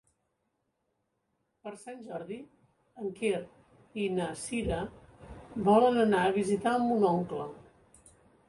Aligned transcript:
Per 1.67 1.73
Sant 1.81 1.99
Jordi 2.07 2.37
en 3.03 3.11
Quer 3.19 3.43
i 4.05 4.07
na 4.15 4.31
Cira 4.47 4.81
volen 5.71 6.01
anar 6.09 6.27
a 6.27 6.33
visitar 6.43 6.79
mon 6.89 7.07
oncle. 7.15 7.47